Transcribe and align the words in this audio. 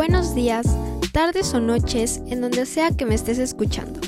Buenos 0.00 0.34
días, 0.34 0.66
tardes 1.12 1.52
o 1.52 1.60
noches, 1.60 2.22
en 2.28 2.40
donde 2.40 2.64
sea 2.64 2.90
que 2.90 3.04
me 3.04 3.14
estés 3.14 3.38
escuchando. 3.38 4.00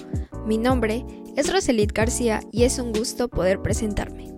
Mi 0.47 0.57
nombre 0.57 1.05
es 1.37 1.53
Roselit 1.53 1.93
García 1.93 2.41
y 2.51 2.63
es 2.63 2.79
un 2.79 2.95
gusto 2.95 3.29
poder 3.29 3.61
presentarme. 3.61 4.33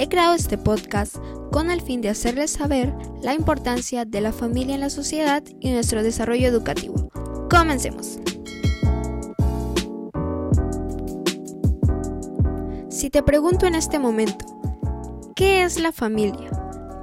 He 0.00 0.08
creado 0.08 0.34
este 0.34 0.58
podcast 0.58 1.14
con 1.52 1.70
el 1.70 1.80
fin 1.80 2.00
de 2.00 2.08
hacerles 2.08 2.50
saber 2.50 2.92
la 3.22 3.34
importancia 3.34 4.04
de 4.04 4.20
la 4.20 4.32
familia 4.32 4.74
en 4.74 4.80
la 4.80 4.90
sociedad 4.90 5.44
y 5.60 5.70
nuestro 5.70 6.02
desarrollo 6.02 6.48
educativo. 6.48 7.08
Comencemos. 7.48 8.18
Si 12.88 13.10
te 13.10 13.22
pregunto 13.22 13.66
en 13.66 13.76
este 13.76 14.00
momento, 14.00 14.44
¿qué 15.36 15.62
es 15.62 15.78
la 15.78 15.92
familia? 15.92 16.50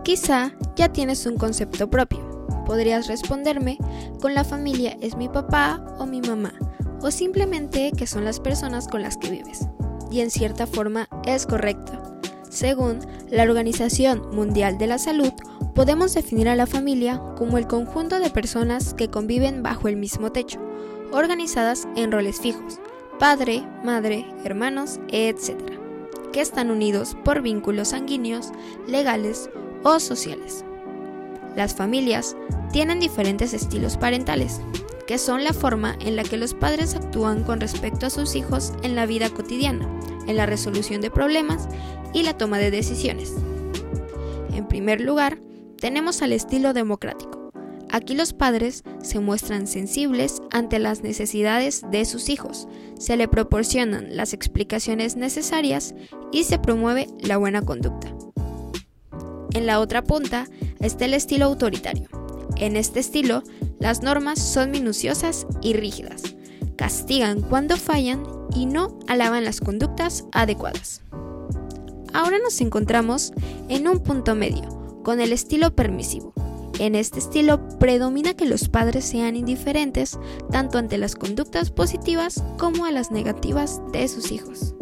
Quizá 0.03 0.51
ya 0.75 0.91
tienes 0.91 1.25
un 1.25 1.37
concepto 1.37 1.89
propio. 1.89 2.30
Podrías 2.65 3.07
responderme 3.07 3.77
con 4.21 4.33
la 4.33 4.43
familia 4.43 4.97
es 5.01 5.15
mi 5.15 5.27
papá 5.29 5.83
o 5.99 6.05
mi 6.05 6.21
mamá, 6.21 6.53
o 7.01 7.11
simplemente 7.11 7.91
que 7.97 8.07
son 8.07 8.25
las 8.25 8.39
personas 8.39 8.87
con 8.87 9.01
las 9.01 9.17
que 9.17 9.29
vives. 9.29 9.67
Y 10.11 10.21
en 10.21 10.31
cierta 10.31 10.67
forma 10.67 11.07
es 11.25 11.45
correcto. 11.45 12.19
Según 12.49 12.99
la 13.29 13.43
Organización 13.43 14.35
Mundial 14.35 14.77
de 14.77 14.87
la 14.87 14.97
Salud, 14.97 15.31
podemos 15.73 16.13
definir 16.13 16.49
a 16.49 16.55
la 16.55 16.67
familia 16.67 17.21
como 17.37 17.57
el 17.57 17.65
conjunto 17.65 18.19
de 18.19 18.29
personas 18.29 18.93
que 18.93 19.09
conviven 19.09 19.63
bajo 19.63 19.87
el 19.87 19.95
mismo 19.95 20.31
techo, 20.31 20.59
organizadas 21.11 21.87
en 21.95 22.11
roles 22.11 22.41
fijos, 22.41 22.79
padre, 23.19 23.63
madre, 23.83 24.25
hermanos, 24.43 24.99
etc., 25.09 25.55
que 26.33 26.41
están 26.41 26.71
unidos 26.71 27.15
por 27.23 27.41
vínculos 27.41 27.89
sanguíneos, 27.89 28.51
legales 28.87 29.49
o 29.83 29.99
sociales. 29.99 30.65
Las 31.55 31.75
familias 31.75 32.35
tienen 32.71 32.99
diferentes 32.99 33.53
estilos 33.53 33.97
parentales, 33.97 34.61
que 35.07 35.17
son 35.17 35.43
la 35.43 35.53
forma 35.53 35.97
en 35.99 36.15
la 36.15 36.23
que 36.23 36.37
los 36.37 36.53
padres 36.53 36.95
actúan 36.95 37.43
con 37.43 37.59
respecto 37.59 38.05
a 38.05 38.09
sus 38.09 38.35
hijos 38.35 38.73
en 38.83 38.95
la 38.95 39.05
vida 39.05 39.29
cotidiana, 39.29 39.87
en 40.27 40.37
la 40.37 40.45
resolución 40.45 41.01
de 41.01 41.11
problemas 41.11 41.67
y 42.13 42.23
la 42.23 42.37
toma 42.37 42.57
de 42.59 42.71
decisiones. 42.71 43.33
En 44.53 44.67
primer 44.67 45.01
lugar, 45.01 45.39
tenemos 45.77 46.21
al 46.21 46.31
estilo 46.31 46.73
democrático. 46.73 47.51
Aquí 47.89 48.13
los 48.13 48.31
padres 48.31 48.83
se 49.03 49.19
muestran 49.19 49.67
sensibles 49.67 50.41
ante 50.51 50.79
las 50.79 51.03
necesidades 51.03 51.83
de 51.91 52.05
sus 52.05 52.29
hijos, 52.29 52.69
se 52.97 53.17
le 53.17 53.27
proporcionan 53.27 54.15
las 54.15 54.33
explicaciones 54.33 55.17
necesarias 55.17 55.93
y 56.31 56.45
se 56.45 56.57
promueve 56.57 57.07
la 57.19 57.35
buena 57.35 57.61
conducta. 57.63 58.15
En 59.53 59.65
la 59.65 59.81
otra 59.81 60.03
punta 60.03 60.47
está 60.81 61.05
el 61.05 61.13
estilo 61.13 61.45
autoritario. 61.45 62.09
En 62.57 62.75
este 62.75 62.99
estilo, 62.99 63.43
las 63.79 64.03
normas 64.03 64.39
son 64.39 64.71
minuciosas 64.71 65.47
y 65.61 65.73
rígidas, 65.73 66.35
castigan 66.75 67.41
cuando 67.41 67.77
fallan 67.77 68.23
y 68.55 68.65
no 68.65 68.99
alaban 69.07 69.45
las 69.45 69.59
conductas 69.59 70.25
adecuadas. 70.31 71.01
Ahora 72.13 72.39
nos 72.39 72.59
encontramos 72.61 73.31
en 73.69 73.87
un 73.87 73.99
punto 73.99 74.35
medio, 74.35 74.67
con 75.03 75.21
el 75.21 75.31
estilo 75.31 75.75
permisivo. 75.75 76.33
En 76.79 76.95
este 76.95 77.19
estilo 77.19 77.69
predomina 77.79 78.33
que 78.33 78.45
los 78.45 78.67
padres 78.67 79.05
sean 79.05 79.35
indiferentes 79.35 80.17
tanto 80.51 80.77
ante 80.77 80.97
las 80.97 81.15
conductas 81.15 81.69
positivas 81.69 82.43
como 82.57 82.85
a 82.85 82.91
las 82.91 83.11
negativas 83.11 83.81
de 83.93 84.07
sus 84.07 84.31
hijos. 84.31 84.73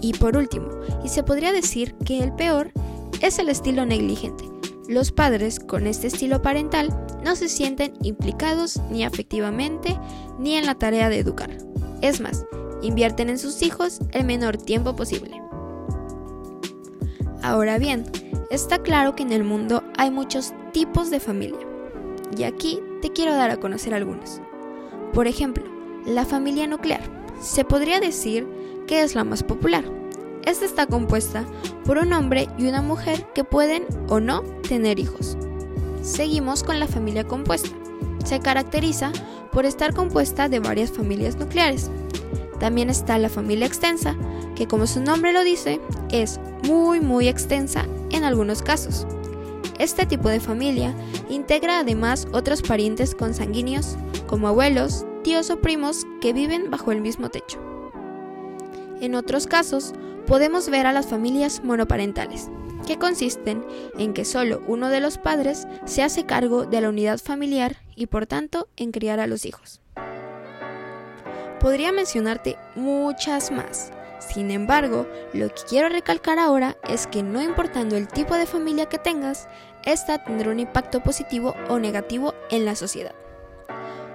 Y 0.00 0.14
por 0.14 0.36
último, 0.36 0.68
y 1.04 1.08
se 1.08 1.22
podría 1.22 1.52
decir 1.52 1.94
que 2.04 2.22
el 2.22 2.32
peor 2.32 2.72
es 3.20 3.38
el 3.38 3.48
estilo 3.48 3.84
negligente. 3.84 4.49
Los 4.90 5.12
padres 5.12 5.60
con 5.60 5.86
este 5.86 6.08
estilo 6.08 6.42
parental 6.42 6.88
no 7.24 7.36
se 7.36 7.48
sienten 7.48 7.92
implicados 8.02 8.80
ni 8.90 9.04
afectivamente 9.04 9.96
ni 10.36 10.56
en 10.56 10.66
la 10.66 10.74
tarea 10.74 11.08
de 11.08 11.20
educar. 11.20 11.56
Es 12.02 12.20
más, 12.20 12.44
invierten 12.82 13.30
en 13.30 13.38
sus 13.38 13.62
hijos 13.62 14.00
el 14.10 14.24
menor 14.24 14.56
tiempo 14.56 14.96
posible. 14.96 15.40
Ahora 17.40 17.78
bien, 17.78 18.02
está 18.50 18.82
claro 18.82 19.14
que 19.14 19.22
en 19.22 19.30
el 19.30 19.44
mundo 19.44 19.84
hay 19.96 20.10
muchos 20.10 20.52
tipos 20.72 21.08
de 21.08 21.20
familia. 21.20 21.60
Y 22.36 22.42
aquí 22.42 22.80
te 23.00 23.12
quiero 23.12 23.36
dar 23.36 23.50
a 23.50 23.58
conocer 23.58 23.94
algunos. 23.94 24.40
Por 25.12 25.28
ejemplo, 25.28 25.62
la 26.04 26.24
familia 26.24 26.66
nuclear. 26.66 27.02
Se 27.40 27.64
podría 27.64 28.00
decir 28.00 28.44
que 28.88 29.02
es 29.02 29.14
la 29.14 29.22
más 29.22 29.44
popular 29.44 29.84
esta 30.44 30.64
está 30.64 30.86
compuesta 30.86 31.44
por 31.90 31.98
un 31.98 32.12
hombre 32.12 32.48
y 32.56 32.68
una 32.68 32.82
mujer 32.82 33.26
que 33.34 33.42
pueden 33.42 33.84
o 34.08 34.20
no 34.20 34.42
tener 34.68 35.00
hijos. 35.00 35.36
Seguimos 36.02 36.62
con 36.62 36.78
la 36.78 36.86
familia 36.86 37.24
compuesta. 37.24 37.70
Se 38.24 38.38
caracteriza 38.38 39.10
por 39.50 39.66
estar 39.66 39.92
compuesta 39.92 40.48
de 40.48 40.60
varias 40.60 40.92
familias 40.92 41.34
nucleares. 41.34 41.90
También 42.60 42.90
está 42.90 43.18
la 43.18 43.28
familia 43.28 43.66
extensa, 43.66 44.14
que 44.54 44.68
como 44.68 44.86
su 44.86 45.00
nombre 45.00 45.32
lo 45.32 45.42
dice, 45.42 45.80
es 46.12 46.38
muy 46.62 47.00
muy 47.00 47.26
extensa 47.26 47.84
en 48.10 48.22
algunos 48.22 48.62
casos. 48.62 49.04
Este 49.80 50.06
tipo 50.06 50.28
de 50.28 50.38
familia 50.38 50.94
integra 51.28 51.80
además 51.80 52.28
otros 52.30 52.62
parientes 52.62 53.16
consanguíneos, 53.16 53.96
como 54.28 54.46
abuelos, 54.46 55.04
tíos 55.24 55.50
o 55.50 55.60
primos 55.60 56.06
que 56.20 56.32
viven 56.32 56.70
bajo 56.70 56.92
el 56.92 57.00
mismo 57.00 57.30
techo. 57.30 57.58
En 59.00 59.16
otros 59.16 59.48
casos, 59.48 59.92
podemos 60.26 60.68
ver 60.68 60.86
a 60.86 60.92
las 60.92 61.06
familias 61.06 61.62
monoparentales, 61.64 62.48
que 62.86 62.98
consisten 62.98 63.64
en 63.98 64.14
que 64.14 64.24
solo 64.24 64.62
uno 64.66 64.88
de 64.88 65.00
los 65.00 65.18
padres 65.18 65.66
se 65.84 66.02
hace 66.02 66.24
cargo 66.24 66.66
de 66.66 66.80
la 66.80 66.88
unidad 66.88 67.18
familiar 67.18 67.76
y 67.94 68.06
por 68.06 68.26
tanto 68.26 68.68
en 68.76 68.92
criar 68.92 69.20
a 69.20 69.26
los 69.26 69.44
hijos. 69.44 69.80
Podría 71.60 71.92
mencionarte 71.92 72.56
muchas 72.74 73.50
más. 73.50 73.92
Sin 74.18 74.50
embargo, 74.50 75.06
lo 75.32 75.48
que 75.48 75.62
quiero 75.68 75.88
recalcar 75.88 76.38
ahora 76.38 76.76
es 76.88 77.06
que 77.06 77.22
no 77.22 77.42
importando 77.42 77.96
el 77.96 78.08
tipo 78.08 78.34
de 78.34 78.46
familia 78.46 78.86
que 78.86 78.98
tengas, 78.98 79.48
esta 79.84 80.24
tendrá 80.24 80.50
un 80.50 80.60
impacto 80.60 81.00
positivo 81.00 81.54
o 81.68 81.78
negativo 81.78 82.34
en 82.50 82.64
la 82.64 82.76
sociedad. 82.76 83.14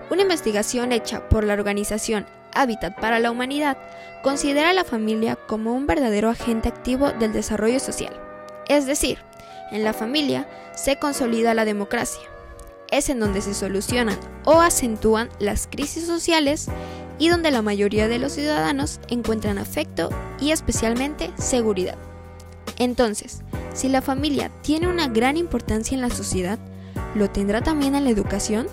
Una 0.09 0.21
investigación 0.21 0.91
hecha 0.91 1.27
por 1.29 1.43
la 1.43 1.53
organización 1.53 2.25
Hábitat 2.55 2.99
para 2.99 3.19
la 3.19 3.31
Humanidad 3.31 3.77
considera 4.23 4.71
a 4.71 4.73
la 4.73 4.83
familia 4.83 5.35
como 5.35 5.73
un 5.73 5.85
verdadero 5.85 6.29
agente 6.29 6.69
activo 6.69 7.11
del 7.11 7.33
desarrollo 7.33 7.79
social. 7.79 8.19
Es 8.67 8.85
decir, 8.87 9.19
en 9.71 9.83
la 9.83 9.93
familia 9.93 10.47
se 10.75 10.97
consolida 10.97 11.53
la 11.53 11.65
democracia. 11.65 12.23
Es 12.91 13.09
en 13.09 13.19
donde 13.19 13.41
se 13.41 13.53
solucionan 13.53 14.17
o 14.45 14.61
acentúan 14.61 15.29
las 15.39 15.67
crisis 15.67 16.05
sociales 16.05 16.67
y 17.17 17.29
donde 17.29 17.51
la 17.51 17.61
mayoría 17.61 18.07
de 18.07 18.19
los 18.19 18.33
ciudadanos 18.33 18.99
encuentran 19.09 19.57
afecto 19.57 20.09
y 20.39 20.51
especialmente 20.51 21.31
seguridad. 21.37 21.97
Entonces, 22.77 23.41
si 23.73 23.89
la 23.89 24.01
familia 24.01 24.51
tiene 24.61 24.87
una 24.87 25.07
gran 25.07 25.37
importancia 25.37 25.95
en 25.95 26.01
la 26.01 26.09
sociedad, 26.09 26.59
¿lo 27.15 27.29
tendrá 27.29 27.61
también 27.61 27.95
en 27.95 28.03
la 28.03 28.09
educación? 28.09 28.67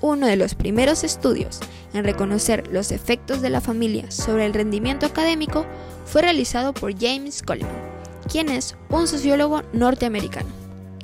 Uno 0.00 0.26
de 0.26 0.36
los 0.36 0.54
primeros 0.54 1.04
estudios 1.04 1.60
en 1.92 2.04
reconocer 2.04 2.68
los 2.72 2.90
efectos 2.92 3.42
de 3.42 3.50
la 3.50 3.60
familia 3.60 4.10
sobre 4.10 4.46
el 4.46 4.54
rendimiento 4.54 5.06
académico 5.06 5.66
fue 6.06 6.22
realizado 6.22 6.72
por 6.72 6.98
James 6.98 7.42
Coleman, 7.42 7.72
quien 8.30 8.48
es 8.48 8.76
un 8.88 9.06
sociólogo 9.06 9.62
norteamericano. 9.72 10.48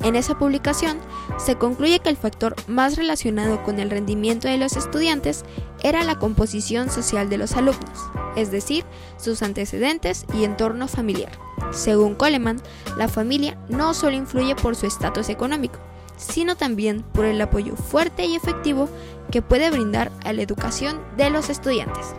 En 0.00 0.14
esa 0.14 0.38
publicación 0.38 0.98
se 1.38 1.56
concluye 1.56 1.98
que 1.98 2.08
el 2.08 2.16
factor 2.16 2.54
más 2.68 2.96
relacionado 2.96 3.62
con 3.64 3.80
el 3.80 3.90
rendimiento 3.90 4.46
de 4.46 4.56
los 4.56 4.76
estudiantes 4.76 5.44
era 5.82 6.04
la 6.04 6.18
composición 6.18 6.88
social 6.88 7.28
de 7.28 7.38
los 7.38 7.56
alumnos, 7.56 7.98
es 8.36 8.52
decir, 8.52 8.84
sus 9.16 9.42
antecedentes 9.42 10.24
y 10.34 10.44
entorno 10.44 10.86
familiar. 10.86 11.32
Según 11.72 12.14
Coleman, 12.14 12.62
la 12.96 13.08
familia 13.08 13.58
no 13.68 13.92
solo 13.92 14.16
influye 14.16 14.54
por 14.54 14.76
su 14.76 14.86
estatus 14.86 15.28
económico, 15.28 15.80
sino 16.16 16.56
también 16.56 17.02
por 17.02 17.24
el 17.24 17.40
apoyo 17.40 17.74
fuerte 17.74 18.24
y 18.24 18.36
efectivo 18.36 18.88
que 19.30 19.42
puede 19.42 19.70
brindar 19.70 20.10
a 20.24 20.32
la 20.32 20.42
educación 20.42 21.00
de 21.16 21.30
los 21.30 21.50
estudiantes. 21.50 22.14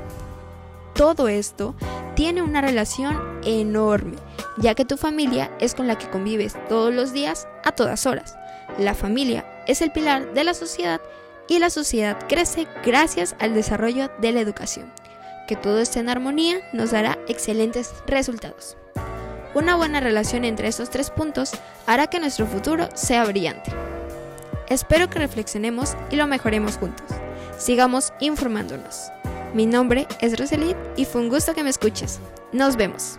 Todo 0.94 1.28
esto 1.28 1.76
tiene 2.16 2.42
una 2.42 2.62
relación 2.62 3.18
enorme, 3.44 4.18
ya 4.58 4.76
que 4.76 4.86
tu 4.86 4.98
familia 4.98 5.50
es 5.60 5.74
con 5.74 5.88
la 5.88 5.98
que 5.98 6.10
convives 6.10 6.56
todos 6.68 6.94
los 6.94 7.14
días 7.14 7.48
a 7.64 7.72
todas 7.72 8.06
horas. 8.06 8.36
La 8.78 8.94
familia 8.94 9.46
es 9.68 9.82
el 9.82 9.92
pilar 9.92 10.34
de 10.34 10.44
la 10.44 10.54
sociedad 10.54 11.00
y 11.48 11.60
la 11.60 11.70
sociedad 11.70 12.18
crece 12.28 12.68
gracias 12.86 13.36
al 13.40 13.54
desarrollo 13.54 14.10
de 14.20 14.32
la 14.32 14.42
educación. 14.42 14.92
Que 15.48 15.56
todo 15.56 15.80
esté 15.80 16.00
en 16.00 16.10
armonía 16.10 16.60
nos 16.74 16.92
dará 16.92 17.18
excelentes 17.28 17.94
resultados. 18.06 18.78
Una 19.56 19.76
buena 19.76 20.00
relación 20.00 20.46
entre 20.46 20.68
estos 20.68 20.90
tres 20.92 21.10
puntos 21.10 21.52
hará 21.88 22.08
que 22.08 22.20
nuestro 22.20 22.46
futuro 22.46 22.88
sea 22.94 23.26
brillante. 23.26 23.72
Espero 24.70 25.10
que 25.10 25.18
reflexionemos 25.18 25.96
y 26.12 26.16
lo 26.16 26.28
mejoremos 26.28 26.78
juntos. 26.78 27.08
Sigamos 27.58 28.14
informándonos. 28.20 29.12
Mi 29.54 29.66
nombre 29.66 30.08
es 30.22 30.40
Roselit 30.40 30.78
y 30.96 31.06
fue 31.06 31.22
un 31.22 31.30
gusto 31.30 31.56
que 31.56 31.64
me 31.64 31.72
escuches. 31.72 32.20
Nos 32.54 32.76
vemos. 32.76 33.18